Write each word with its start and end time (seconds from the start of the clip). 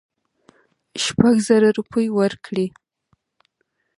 شپږزره 1.03 1.69
روپۍ 1.77 2.07
ورکړې. 2.17 2.65